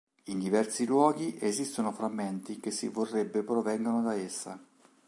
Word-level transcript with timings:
In 0.23 0.39
diversi 0.39 0.87
luoghi 0.87 1.37
esistono 1.39 1.91
frammenti 1.91 2.59
che 2.59 2.71
si 2.71 2.87
vorrebbe 2.87 3.43
provengano 3.43 4.01
da 4.01 4.15
essa. 4.15 4.59